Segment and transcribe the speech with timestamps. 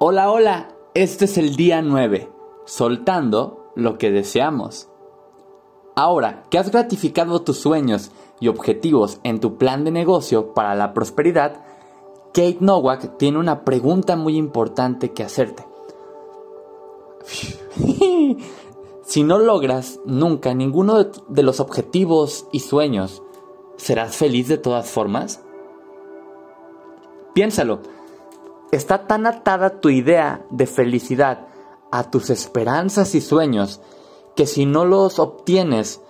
[0.00, 2.30] Hola, hola, este es el día 9,
[2.66, 4.88] soltando lo que deseamos.
[5.96, 10.94] Ahora que has gratificado tus sueños y objetivos en tu plan de negocio para la
[10.94, 11.64] prosperidad,
[12.26, 15.66] Kate Nowak tiene una pregunta muy importante que hacerte.
[19.02, 23.24] si no logras nunca ninguno de los objetivos y sueños,
[23.76, 25.42] ¿serás feliz de todas formas?
[27.34, 27.97] Piénsalo
[28.70, 31.46] Está tan atada tu idea de felicidad
[31.90, 33.80] a tus esperanzas y sueños
[34.36, 36.02] que si no los obtienes,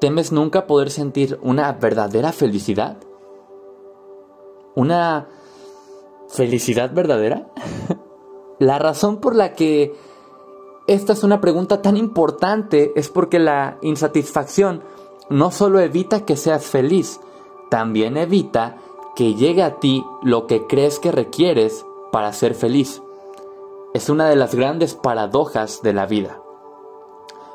[0.00, 2.98] temes nunca poder sentir una verdadera felicidad.
[4.74, 5.28] ¿Una
[6.28, 7.48] felicidad verdadera?
[8.58, 9.94] la razón por la que
[10.86, 14.82] esta es una pregunta tan importante es porque la insatisfacción
[15.28, 17.20] no solo evita que seas feliz,
[17.70, 18.76] también evita
[19.14, 23.02] que llegue a ti lo que crees que requieres para ser feliz.
[23.94, 26.40] Es una de las grandes paradojas de la vida.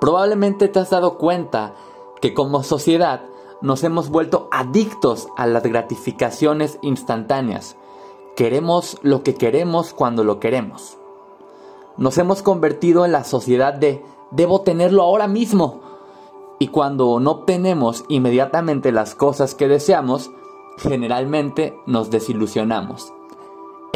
[0.00, 1.74] Probablemente te has dado cuenta
[2.20, 3.22] que como sociedad
[3.62, 7.76] nos hemos vuelto adictos a las gratificaciones instantáneas.
[8.36, 10.98] Queremos lo que queremos cuando lo queremos.
[11.96, 15.80] Nos hemos convertido en la sociedad de debo tenerlo ahora mismo.
[16.58, 20.30] Y cuando no obtenemos inmediatamente las cosas que deseamos,
[20.78, 23.15] generalmente nos desilusionamos.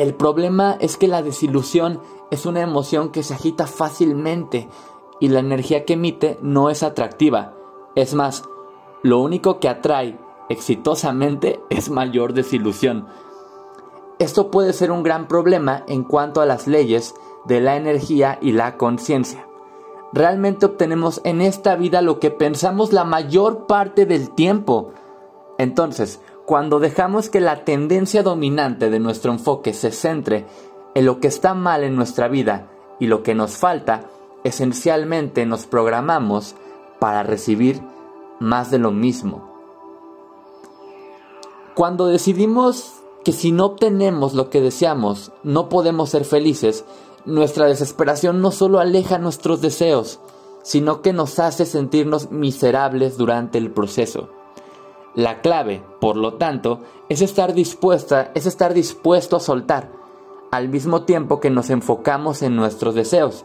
[0.00, 4.66] El problema es que la desilusión es una emoción que se agita fácilmente
[5.20, 7.52] y la energía que emite no es atractiva.
[7.94, 8.44] Es más,
[9.02, 13.08] lo único que atrae exitosamente es mayor desilusión.
[14.18, 17.14] Esto puede ser un gran problema en cuanto a las leyes
[17.44, 19.46] de la energía y la conciencia.
[20.14, 24.92] Realmente obtenemos en esta vida lo que pensamos la mayor parte del tiempo.
[25.58, 30.46] Entonces, cuando dejamos que la tendencia dominante de nuestro enfoque se centre
[30.96, 34.10] en lo que está mal en nuestra vida y lo que nos falta,
[34.42, 36.56] esencialmente nos programamos
[36.98, 37.80] para recibir
[38.40, 39.48] más de lo mismo.
[41.76, 46.84] Cuando decidimos que si no obtenemos lo que deseamos, no podemos ser felices,
[47.26, 50.18] nuestra desesperación no solo aleja nuestros deseos,
[50.64, 54.39] sino que nos hace sentirnos miserables durante el proceso.
[55.14, 59.90] La clave, por lo tanto, es estar dispuesta, es estar dispuesto a soltar,
[60.52, 63.44] al mismo tiempo que nos enfocamos en nuestros deseos.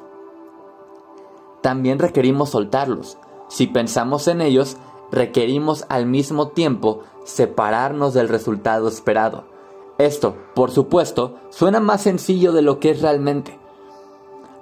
[1.61, 3.17] También requerimos soltarlos.
[3.47, 4.77] Si pensamos en ellos,
[5.11, 9.45] requerimos al mismo tiempo separarnos del resultado esperado.
[9.97, 13.57] Esto, por supuesto, suena más sencillo de lo que es realmente.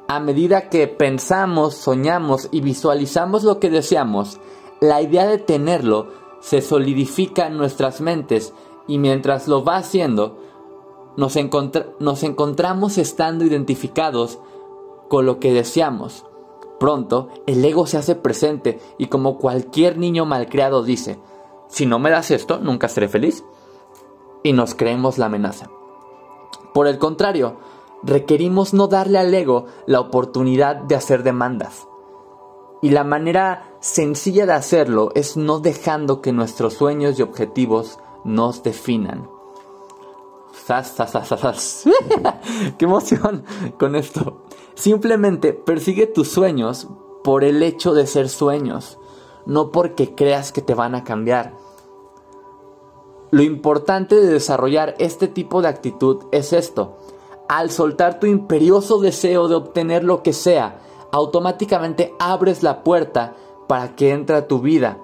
[0.08, 4.40] A medida que pensamos, soñamos y visualizamos lo que deseamos,
[4.80, 8.54] la idea de tenerlo se solidifica en nuestras mentes
[8.86, 10.38] y mientras lo va haciendo,
[11.16, 11.38] nos,
[12.00, 14.40] nos encontramos estando identificados
[15.08, 16.26] con lo que deseamos.
[16.82, 21.18] Pronto, el ego se hace presente y como cualquier niño malcriado dice,
[21.70, 23.46] si no me das esto, nunca seré feliz.
[24.44, 25.70] Y nos creemos la amenaza.
[26.74, 27.56] Por el contrario,
[28.04, 31.88] requerimos no darle al ego la oportunidad de hacer demandas.
[32.84, 38.62] Y la manera sencilla de hacerlo es no dejando que nuestros sueños y objetivos nos
[38.62, 39.30] definan.
[42.78, 43.46] ¡Qué emoción
[43.80, 44.44] con esto!
[44.76, 46.90] Simplemente persigue tus sueños
[47.24, 49.00] por el hecho de ser sueños,
[49.46, 51.54] no porque creas que te van a cambiar.
[53.32, 56.98] Lo importante de desarrollar este tipo de actitud es esto.
[57.48, 60.82] Al soltar tu imperioso deseo de obtener lo que sea,
[61.14, 63.36] automáticamente abres la puerta
[63.68, 64.98] para que entre a tu vida.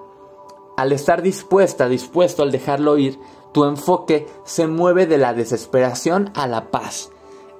[0.76, 3.18] Al estar dispuesta, dispuesto al dejarlo ir,
[3.52, 7.10] tu enfoque se mueve de la desesperación a la paz.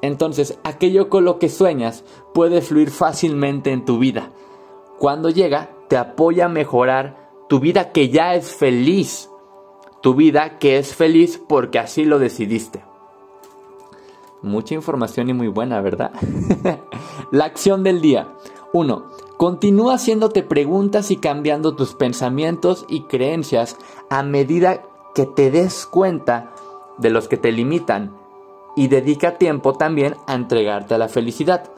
[0.03, 4.31] Entonces, aquello con lo que sueñas puede fluir fácilmente en tu vida.
[4.99, 9.31] Cuando llega, te apoya a mejorar tu vida que ya es feliz.
[10.03, 12.83] Tu vida que es feliz porque así lo decidiste.
[14.43, 16.13] Mucha información y muy buena, ¿verdad?
[17.31, 18.29] la acción del día.
[18.73, 19.05] 1.
[19.37, 23.77] Continúa haciéndote preguntas y cambiando tus pensamientos y creencias
[24.09, 24.83] a medida
[25.15, 26.53] que te des cuenta
[26.99, 28.17] de los que te limitan
[28.77, 31.71] y dedica tiempo también a entregarte a la felicidad.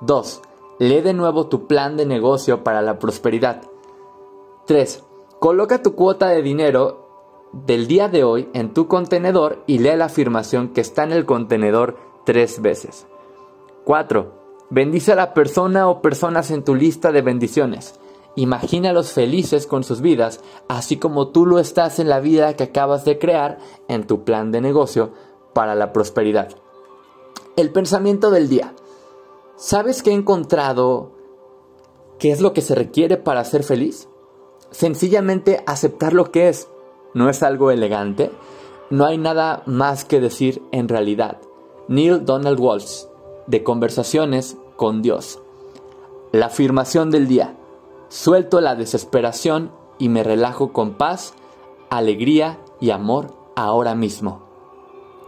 [0.00, 0.42] 2.
[0.78, 3.62] Lee de nuevo tu plan de negocio para la prosperidad.
[4.66, 5.04] 3.
[5.38, 7.04] Coloca tu cuota de dinero
[7.52, 11.24] del día de hoy en tu contenedor y lee la afirmación que está en el
[11.24, 13.06] contenedor tres veces.
[13.84, 14.43] 4.
[14.70, 18.00] Bendice a la persona o personas en tu lista de bendiciones.
[18.36, 23.04] Imagínalos felices con sus vidas, así como tú lo estás en la vida que acabas
[23.04, 23.58] de crear
[23.88, 25.12] en tu plan de negocio
[25.52, 26.48] para la prosperidad.
[27.56, 28.74] El pensamiento del día.
[29.56, 31.12] ¿Sabes qué he encontrado?
[32.18, 34.08] ¿Qué es lo que se requiere para ser feliz?
[34.72, 36.68] Sencillamente aceptar lo que es.
[37.12, 38.32] ¿No es algo elegante?
[38.90, 41.38] No hay nada más que decir en realidad.
[41.86, 43.04] Neil Donald Walsh,
[43.46, 45.40] de Conversaciones con Dios.
[46.32, 47.56] La afirmación del día.
[48.08, 51.34] Suelto la desesperación y me relajo con paz,
[51.90, 54.43] alegría y amor ahora mismo.